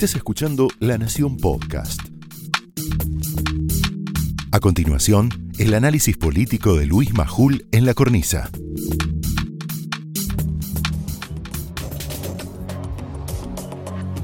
[0.00, 2.00] Estás escuchando La Nación Podcast.
[4.50, 8.48] A continuación, el análisis político de Luis Majul en la cornisa.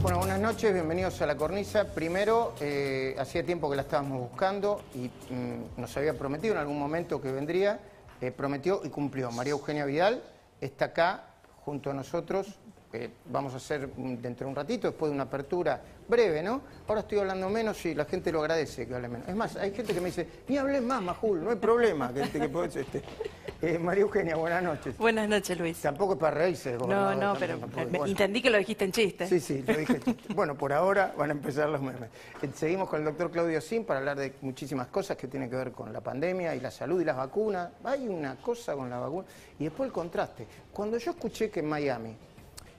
[0.01, 1.93] Bueno, buenas noches, bienvenidos a la cornisa.
[1.93, 6.79] Primero, eh, hacía tiempo que la estábamos buscando y mm, nos había prometido en algún
[6.79, 7.81] momento que vendría.
[8.23, 9.31] Eh, prometió y cumplió.
[9.31, 10.23] María Eugenia Vidal
[10.59, 11.25] está acá
[11.67, 12.47] junto a nosotros.
[13.27, 16.61] Vamos a hacer dentro de un ratito, después de una apertura breve, ¿no?
[16.87, 19.29] Ahora estoy hablando menos y la gente lo agradece que hable menos.
[19.29, 22.13] Es más, hay gente que me dice, ni hables más, Majul, no hay problema.
[22.13, 23.03] Que, que podés, este.
[23.63, 24.97] Eh, María Eugenia, buenas noches.
[24.99, 25.81] Buenas noches, Luis.
[25.81, 28.05] Tampoco es para reírse, No, no, pero bueno.
[28.07, 29.27] entendí que lo dijiste en chiste.
[29.27, 29.99] Sí, sí, lo dije.
[30.35, 32.11] Bueno, por ahora van a empezar los memes.
[32.43, 35.57] Eh, Seguimos con el doctor Claudio Sim para hablar de muchísimas cosas que tienen que
[35.57, 37.71] ver con la pandemia y la salud y las vacunas.
[37.83, 39.27] Hay una cosa con la vacuna.
[39.59, 40.47] Y después el contraste.
[40.73, 42.15] Cuando yo escuché que en Miami,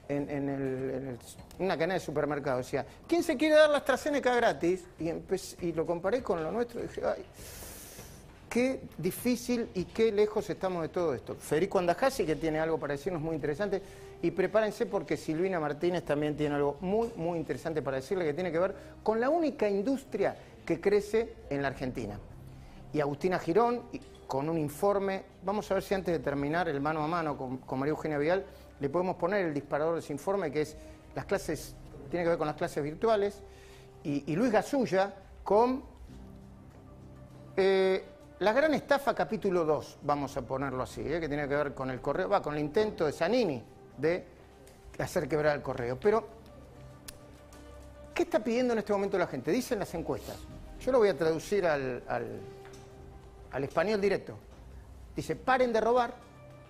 [0.10, 1.18] en, el-
[1.60, 4.84] una cadena de supermercados, decía, ¿quién se quiere dar la AstraZeneca gratis?
[5.00, 7.24] Y, empecé- y lo comparé con lo nuestro y dije, ay,
[8.50, 11.36] qué difícil y qué lejos estamos de todo esto.
[11.36, 13.82] Federico Andajasi, que tiene algo para decirnos muy interesante,
[14.22, 18.52] y prepárense porque Silvina Martínez también tiene algo muy, muy interesante para decirle que tiene
[18.52, 22.20] que ver con la única industria que crece en la Argentina.
[22.94, 23.84] Y Agustina Girón,
[24.26, 27.58] con un informe, vamos a ver si antes de terminar el mano a mano con,
[27.58, 28.44] con María Eugenia Vial,
[28.80, 30.76] le podemos poner el disparador de ese informe, que es
[31.16, 31.76] las clases,
[32.10, 33.42] tiene que ver con las clases virtuales,
[34.04, 35.84] y, Luis Gasulla con
[37.58, 38.06] eh,
[38.40, 41.90] la gran estafa capítulo 2, vamos a ponerlo así, eh, que tiene que ver con
[41.90, 43.62] el correo, va, con el intento de Zanini
[43.98, 44.26] de
[45.00, 46.00] hacer quebrar el correo.
[46.00, 46.28] Pero,
[48.14, 49.52] ¿qué está pidiendo en este momento la gente?
[49.52, 50.38] Dicen las encuestas.
[50.80, 52.04] Yo lo voy a traducir al-
[53.52, 54.38] al español directo.
[55.16, 56.14] Dice, paren de robar,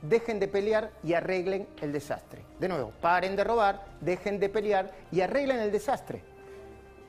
[0.02, 2.44] dejen de pelear y arreglen el desastre.
[2.60, 6.24] De nuevo, paren de robar, dejen de pelear y arreglen el desastre.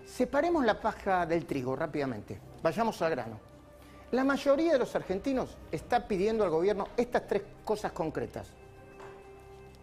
[0.05, 2.39] Separemos la paja del trigo rápidamente.
[2.63, 3.41] Vayamos al grano.
[4.11, 8.49] La mayoría de los argentinos está pidiendo al gobierno estas tres cosas concretas.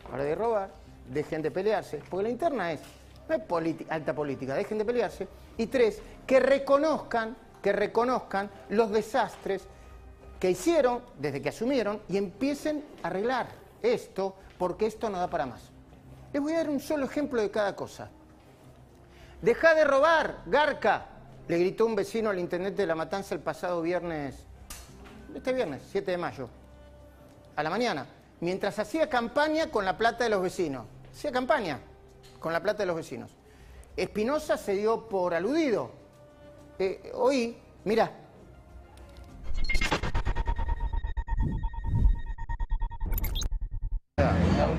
[0.10, 0.72] Paren de robar,
[1.08, 2.82] dejen de pelearse, porque la interna es,
[3.30, 5.28] es alta política, dejen de pelearse.
[5.58, 9.68] Y tres, que reconozcan, que reconozcan los desastres
[10.46, 13.48] que hicieron desde que asumieron y empiecen a arreglar
[13.82, 15.72] esto, porque esto no da para más.
[16.32, 18.12] Les voy a dar un solo ejemplo de cada cosa.
[19.42, 21.08] Deja de robar, Garca,
[21.48, 24.36] le gritó un vecino al intendente de La Matanza el pasado viernes,
[25.34, 26.48] este viernes, 7 de mayo,
[27.56, 28.06] a la mañana,
[28.40, 30.86] mientras hacía campaña con la plata de los vecinos.
[31.12, 31.80] Hacía campaña
[32.40, 33.32] con la plata de los vecinos.
[33.98, 35.90] Espinosa se dio por aludido.
[36.78, 38.12] Eh, hoy, mira,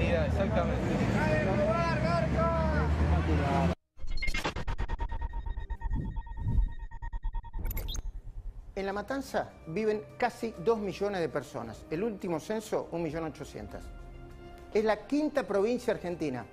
[0.01, 0.83] Exactamente.
[8.75, 11.87] En La Matanza viven casi 2 millones de personas.
[11.91, 13.81] El último censo, 1.800.000.
[14.75, 16.45] Es la quinta provincia argentina.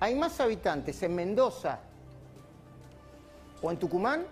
[0.00, 1.78] Hay más habitantes en Mendoza
[3.62, 4.26] o en Tucumán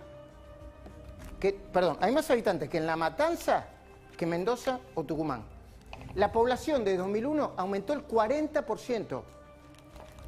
[1.38, 3.66] que, perdón, hay más habitantes que en La Matanza
[4.16, 5.55] que en Mendoza o Tucumán.
[6.14, 9.22] La población de 2001 aumentó el 40%.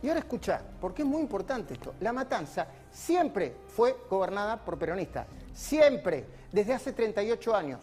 [0.02, 1.94] Y ahora escucha, porque es muy importante esto.
[2.00, 5.26] La Matanza siempre fue gobernada por peronistas.
[5.52, 7.80] Siempre, desde hace 38 años.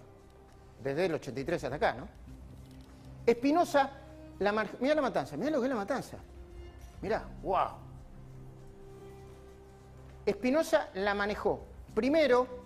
[0.82, 2.08] Desde el 83 hasta acá, ¿no?
[3.26, 3.90] Espinosa,
[4.40, 6.18] la mira la Matanza, mira lo que es la Matanza.
[7.02, 7.70] Mira, wow.
[10.26, 11.62] Espinosa la manejó
[11.96, 12.65] primero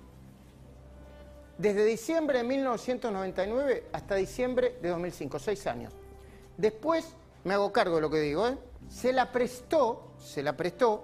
[1.60, 5.94] desde diciembre de 1999 hasta diciembre de 2005, seis años.
[6.58, 8.58] Después, me hago cargo de lo que digo, ¿eh?
[8.88, 11.04] se la prestó, se la prestó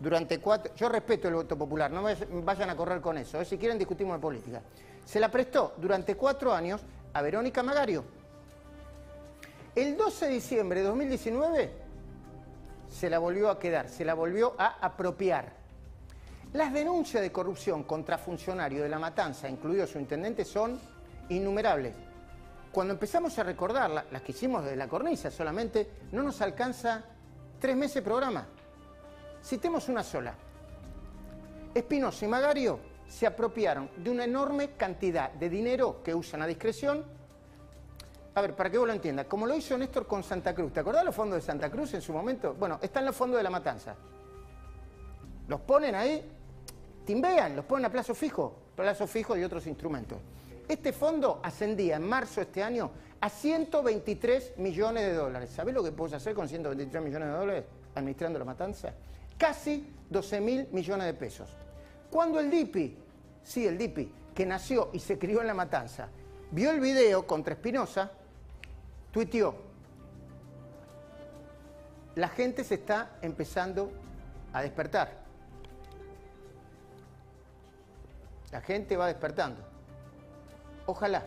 [0.00, 0.74] durante cuatro...
[0.74, 3.44] Yo respeto el voto popular, no me vayan a correr con eso, ¿eh?
[3.44, 4.62] si quieren discutimos de política.
[5.04, 6.80] Se la prestó durante cuatro años
[7.12, 8.02] a Verónica Magario.
[9.74, 11.70] El 12 de diciembre de 2019
[12.88, 15.59] se la volvió a quedar, se la volvió a apropiar.
[16.52, 20.80] Las denuncias de corrupción contra funcionarios de la matanza, incluido su intendente, son
[21.28, 21.94] innumerables.
[22.72, 27.04] Cuando empezamos a recordarlas, las que hicimos de la cornisa solamente, no nos alcanza
[27.60, 28.46] tres meses de programa.
[29.44, 30.34] Citemos una sola.
[31.72, 37.04] Espinosa y Magario se apropiaron de una enorme cantidad de dinero que usan a discreción.
[38.34, 40.80] A ver, para que vos lo entiendas, como lo hizo Néstor con Santa Cruz, ¿te
[40.80, 42.54] acordás los fondos de Santa Cruz en su momento?
[42.54, 43.94] Bueno, están los fondos de la matanza.
[45.46, 46.39] Los ponen ahí,
[47.04, 50.18] timbean, los ponen a plazo fijo, plazo fijo y otros instrumentos.
[50.68, 55.50] Este fondo ascendía en marzo de este año a 123 millones de dólares.
[55.50, 57.64] ¿Sabés lo que puedes hacer con 123 millones de dólares
[57.94, 58.94] administrando la matanza?
[59.40, 61.48] casi 12 mil millones de pesos.
[62.10, 62.98] Cuando el DIPI,
[63.42, 66.08] sí, el DIPI, que nació y se crió en La Matanza,
[66.50, 68.12] vio el video contra Espinosa,
[69.10, 69.54] tuiteó,
[72.16, 73.90] la gente se está empezando
[74.52, 75.29] a despertar.
[78.50, 79.62] La gente va despertando.
[80.86, 81.24] Ojalá.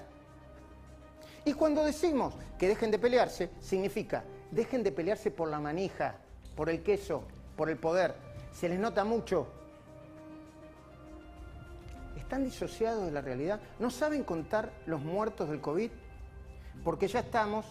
[1.46, 4.24] Y cuando decimos que dejen de pelearse, significa
[4.54, 6.16] dejen de pelearse por la manija,
[6.56, 7.24] por el queso,
[7.56, 8.16] por el poder.
[8.52, 9.48] Se les nota mucho.
[12.18, 13.60] ¿Están disociados de la realidad?
[13.80, 15.90] ¿No saben contar los muertos del COVID?
[16.84, 17.66] Porque ya estamos,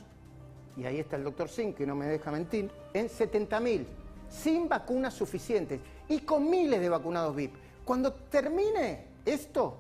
[0.76, 3.86] y ahí está el doctor Sin, que no me deja mentir, en 70.000,
[4.28, 7.54] sin vacunas suficientes y con miles de vacunados VIP.
[7.84, 9.78] Cuando termine esto,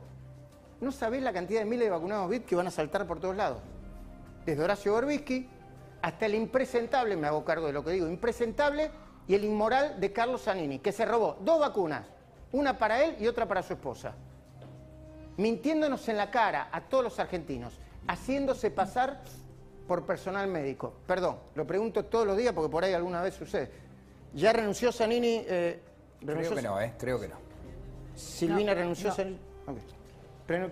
[0.80, 3.36] no sabéis la cantidad de miles de vacunados VIP que van a saltar por todos
[3.36, 3.58] lados.
[4.44, 5.48] Desde Horacio Gorbisky
[6.02, 8.90] hasta el impresentable, me hago cargo de lo que digo, impresentable
[9.28, 12.06] y el inmoral de Carlos Zanini, que se robó dos vacunas,
[12.50, 14.14] una para él y otra para su esposa,
[15.36, 17.78] mintiéndonos en la cara a todos los argentinos,
[18.08, 19.22] haciéndose pasar
[19.86, 20.94] por personal médico.
[21.06, 23.70] Perdón, lo pregunto todos los días porque por ahí alguna vez sucede.
[24.34, 25.44] ¿Ya renunció Zanini?
[25.46, 25.80] Eh,
[26.20, 26.94] Creo que no, ¿eh?
[26.98, 27.51] Creo que no.
[28.16, 29.38] ¿Silvina renunció Zanini?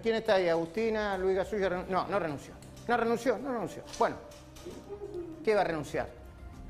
[0.02, 0.48] ¿Quién está ahí?
[0.48, 1.16] ¿Agustina?
[1.16, 1.84] ¿Luis Gasulla?
[1.88, 2.54] No, no renunció.
[2.86, 3.82] No renunció, no renunció.
[3.98, 4.16] Bueno,
[5.44, 6.08] ¿qué va a renunciar?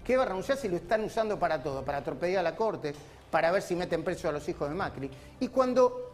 [0.05, 1.85] ¿Qué va a renunciar si lo están usando para todo?
[1.85, 2.95] Para torpedear a la Corte,
[3.31, 5.11] para ver si meten preso a los hijos de Macri.
[5.41, 6.13] Y cuando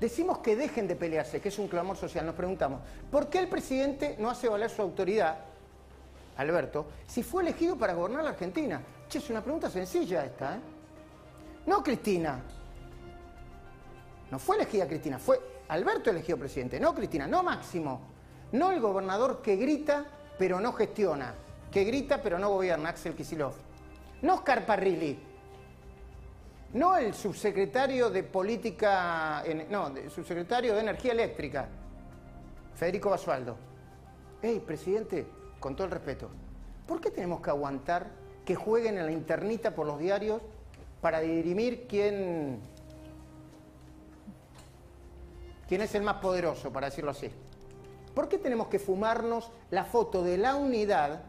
[0.00, 2.80] decimos que dejen de pelearse, que es un clamor social, nos preguntamos,
[3.10, 5.38] ¿por qué el presidente no hace valer su autoridad,
[6.36, 8.80] Alberto, si fue elegido para gobernar la Argentina?
[9.08, 10.60] Che, es una pregunta sencilla esta, ¿eh?
[11.66, 12.42] No Cristina.
[14.30, 18.00] No fue elegida Cristina, fue Alberto elegido presidente, no Cristina, no Máximo.
[18.52, 20.06] No el gobernador que grita
[20.38, 21.34] pero no gestiona,
[21.70, 23.54] que grita pero no gobierna, Axel Kisilov.
[24.22, 25.18] No Oscar Parrilli,
[26.72, 31.68] no el subsecretario de Política, no, el subsecretario de Energía Eléctrica,
[32.74, 33.56] Federico Basualdo.
[34.42, 35.26] Hey, presidente,
[35.58, 36.28] con todo el respeto,
[36.86, 38.10] ¿por qué tenemos que aguantar
[38.44, 40.40] que jueguen en la internita por los diarios
[41.00, 42.60] para dirimir quién,
[45.68, 47.30] quién es el más poderoso, para decirlo así?
[48.14, 51.20] ¿Por qué tenemos que fumarnos la foto de la unidad,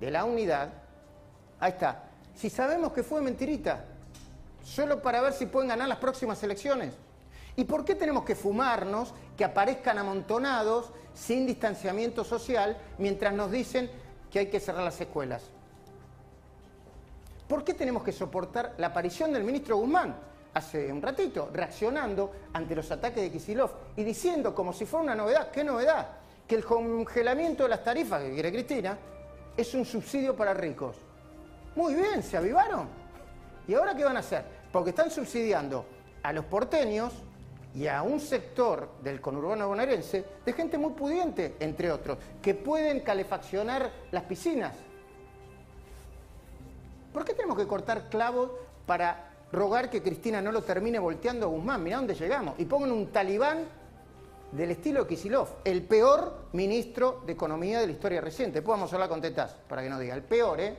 [0.00, 0.70] de la unidad,
[1.60, 3.84] ahí está, si sabemos que fue mentirita,
[4.62, 6.94] solo para ver si pueden ganar las próximas elecciones?
[7.56, 13.90] ¿Y por qué tenemos que fumarnos que aparezcan amontonados sin distanciamiento social mientras nos dicen
[14.30, 15.42] que hay que cerrar las escuelas?
[17.48, 20.14] ¿Por qué tenemos que soportar la aparición del ministro Guzmán?
[20.58, 25.14] Hace un ratito, reaccionando ante los ataques de Kisilov y diciendo como si fuera una
[25.14, 26.08] novedad, ¿qué novedad?
[26.46, 28.98] Que el congelamiento de las tarifas que quiere Cristina
[29.56, 30.96] es un subsidio para ricos.
[31.74, 32.88] Muy bien, se avivaron.
[33.66, 34.44] ¿Y ahora qué van a hacer?
[34.72, 35.86] Porque están subsidiando
[36.22, 37.12] a los porteños
[37.74, 43.00] y a un sector del conurbano bonaerense de gente muy pudiente, entre otros, que pueden
[43.00, 44.74] calefaccionar las piscinas.
[47.12, 48.50] ¿Por qué tenemos que cortar clavos
[48.86, 51.82] para rogar que Cristina no lo termine volteando a Guzmán.
[51.82, 52.54] Mirá dónde llegamos.
[52.58, 53.64] Y pongan un talibán
[54.52, 58.60] del estilo Kisilov, el peor ministro de Economía de la historia reciente.
[58.60, 60.14] Después vamos a hablar con Tetaz, para que no diga.
[60.14, 60.76] El peor, ¿eh?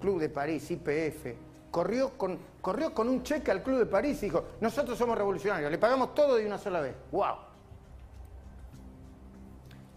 [0.00, 1.34] Club de París, IPF.
[1.70, 5.70] Corrió con, corrió con un cheque al Club de París y dijo, nosotros somos revolucionarios,
[5.70, 6.94] le pagamos todo de una sola vez.
[7.12, 7.36] ¡Wow!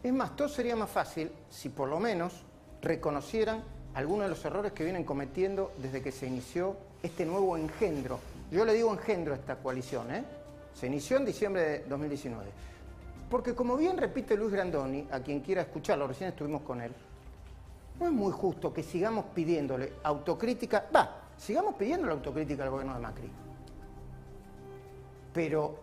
[0.04, 2.44] Es más, todo sería más fácil si por lo menos
[2.82, 3.64] reconocieran
[3.96, 8.20] algunos de los errores que vienen cometiendo desde que se inició este nuevo engendro.
[8.50, 10.24] Yo le digo engendro a esta coalición, ¿eh?
[10.74, 12.50] Se inició en diciembre de 2019.
[13.30, 16.92] Porque como bien repite Luis Grandoni, a quien quiera escucharlo, recién estuvimos con él,
[18.00, 22.94] no es muy justo que sigamos pidiéndole autocrítica, va, sigamos pidiendo la autocrítica al gobierno
[22.96, 23.32] de Macri.
[25.34, 25.80] Pero,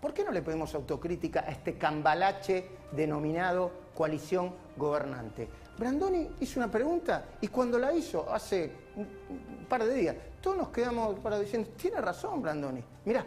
[0.00, 5.48] ¿por qué no le pedimos autocrítica a este cambalache denominado coalición gobernante?
[5.80, 10.68] Brandoni hizo una pregunta y cuando la hizo hace un par de días, todos nos
[10.68, 13.24] quedamos para diciendo, tiene razón Brandoni, mirá.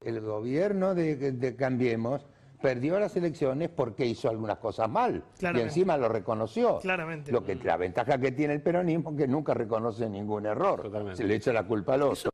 [0.00, 2.26] El gobierno de, Cambiemos
[2.62, 6.78] perdió las elecciones porque hizo algunas cosas mal y encima lo reconoció.
[6.78, 7.30] Claramente.
[7.30, 10.90] Lo que, la ventaja que tiene el peronismo es que nunca reconoce ningún error.
[11.14, 12.30] Se le echa la culpa al otro.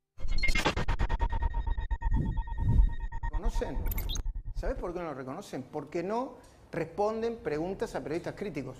[4.56, 5.62] ¿Sabes por qué no lo reconocen?
[5.62, 6.34] Porque no
[6.72, 8.78] responden preguntas a periodistas críticos.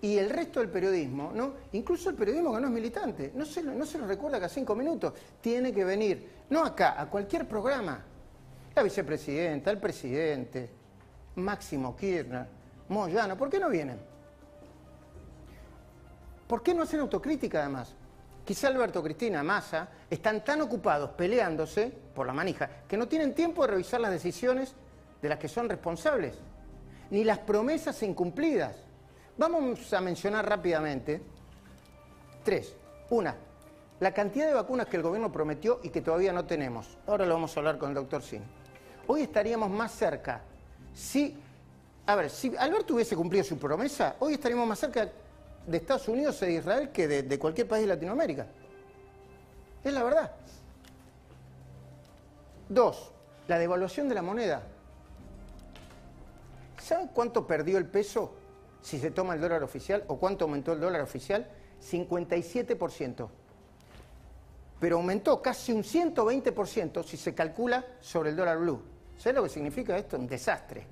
[0.00, 1.54] Y el resto del periodismo, ¿no?
[1.72, 4.76] Incluso el periodismo que no es militante, no se, no se lo recuerda cada cinco
[4.76, 5.12] minutos.
[5.40, 8.04] Tiene que venir, no acá, a cualquier programa.
[8.76, 10.70] La vicepresidenta, el presidente,
[11.34, 12.46] Máximo Kirchner,
[12.88, 13.98] Moyano, ¿por qué no vienen?
[16.46, 17.94] ¿Por qué no hacen autocrítica además?
[18.48, 23.60] Quizá Alberto, Cristina, Massa están tan ocupados peleándose por la manija que no tienen tiempo
[23.60, 24.72] de revisar las decisiones
[25.20, 26.38] de las que son responsables,
[27.10, 28.74] ni las promesas incumplidas.
[29.36, 31.20] Vamos a mencionar rápidamente
[32.42, 32.74] tres.
[33.10, 33.36] Una,
[34.00, 36.96] la cantidad de vacunas que el gobierno prometió y que todavía no tenemos.
[37.06, 38.42] Ahora lo vamos a hablar con el doctor Sin.
[39.08, 40.40] Hoy estaríamos más cerca.
[40.94, 41.36] Si,
[42.06, 45.06] a ver, si Alberto hubiese cumplido su promesa, hoy estaríamos más cerca
[45.66, 48.46] de Estados Unidos e Israel que de, cualquier país de Latinoamérica.
[49.84, 50.32] Es la verdad.
[52.68, 53.12] Dos,
[53.46, 54.62] la devaluación de la moneda.
[56.80, 58.34] ¿Saben cuánto perdió el peso
[58.80, 61.46] si se toma el dólar oficial o cuánto aumentó el dólar oficial?
[61.82, 63.28] 57%.
[64.80, 68.82] Pero aumentó casi un 120% si se calcula sobre el dólar blue.
[69.16, 70.16] ¿Sabes lo que significa esto?
[70.16, 70.86] Un desastre.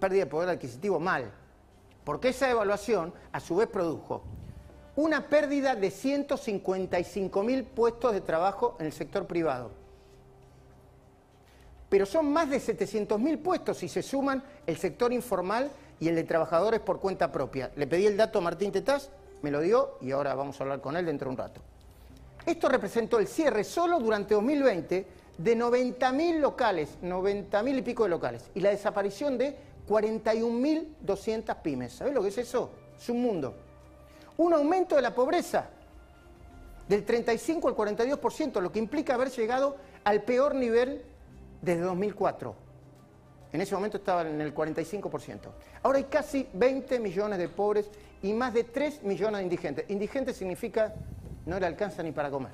[0.00, 1.30] Pérdida de poder adquisitivo mal
[2.04, 4.22] porque esa evaluación a su vez produjo
[4.96, 9.70] una pérdida de 155 mil puestos de trabajo en el sector privado.
[11.88, 16.16] Pero son más de 700 mil puestos si se suman el sector informal y el
[16.16, 17.70] de trabajadores por cuenta propia.
[17.76, 19.10] Le pedí el dato a Martín Tetaz,
[19.42, 21.60] me lo dio y ahora vamos a hablar con él dentro de un rato.
[22.44, 25.06] Esto representó el cierre solo durante 2020
[25.38, 29.56] de 90 mil locales, 90 mil y pico de locales, y la desaparición de
[29.88, 31.94] 41.200 pymes.
[31.94, 32.70] ¿Sabés lo que es eso?
[32.96, 33.54] Es un mundo.
[34.36, 35.70] Un aumento de la pobreza
[36.88, 41.02] del 35 al 42%, lo que implica haber llegado al peor nivel
[41.60, 42.54] desde 2004.
[43.52, 45.38] En ese momento estaba en el 45%.
[45.82, 47.90] Ahora hay casi 20 millones de pobres
[48.22, 49.90] y más de 3 millones de indigentes.
[49.90, 50.94] Indigente significa
[51.46, 52.52] no le alcanza ni para comer.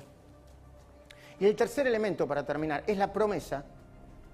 [1.39, 3.65] Y el tercer elemento, para terminar, es la promesa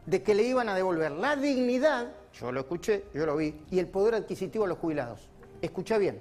[0.05, 3.79] de que le iban a devolver la dignidad, yo lo escuché, yo lo vi, y
[3.79, 5.29] el poder adquisitivo a los jubilados.
[5.61, 6.19] Escucha bien,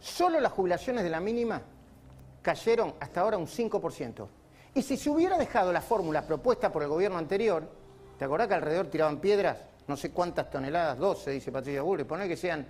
[0.00, 1.62] solo las jubilaciones de la mínima
[2.42, 4.26] cayeron hasta ahora un 5%.
[4.74, 7.66] Y si se hubiera dejado la fórmula propuesta por el gobierno anterior,
[8.18, 9.58] ¿te acordás que alrededor tiraban piedras?
[9.86, 12.66] No sé cuántas toneladas, 12, dice Patricia Bullrich, poner que sean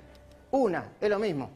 [0.50, 1.50] una, es lo mismo.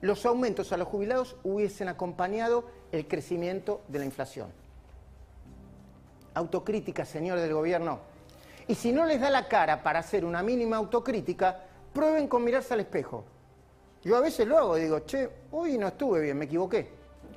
[0.00, 4.63] Los aumentos a los jubilados hubiesen acompañado el crecimiento de la inflación
[6.34, 8.00] autocrítica, señores del gobierno.
[8.66, 11.60] Y si no les da la cara para hacer una mínima autocrítica,
[11.92, 13.24] prueben con mirarse al espejo.
[14.02, 16.88] Yo a veces lo hago, digo, che, hoy no estuve bien, me equivoqué.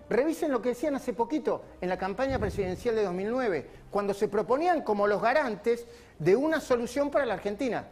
[0.10, 4.82] Revisen lo que decían hace poquito en la campaña presidencial de 2009, cuando se proponían
[4.82, 5.86] como los garantes
[6.18, 7.88] de una solución para la Argentina.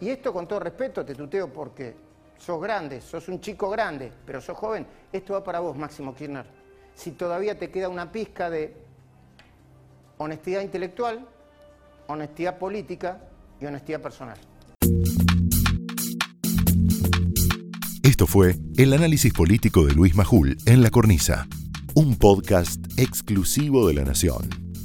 [0.00, 1.94] Y esto con todo respeto, te tuteo porque
[2.38, 4.86] sos grande, sos un chico grande, pero sos joven.
[5.12, 6.46] Esto va para vos, Máximo Kirchner.
[6.94, 8.85] Si todavía te queda una pizca de
[10.18, 11.26] honestidad intelectual,
[12.06, 13.20] honestidad política
[13.60, 14.38] y honestidad personal.
[18.02, 21.46] Esto fue el análisis político de Luis Majul en La Cornisa,
[21.94, 24.65] un podcast exclusivo de La Nación.